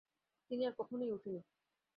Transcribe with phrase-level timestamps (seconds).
[0.51, 1.41] তিনি আর কখনোই উঠেনি।